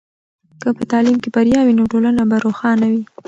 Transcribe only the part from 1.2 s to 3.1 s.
کې بریا وي، نو ټولنه به روښانه وي.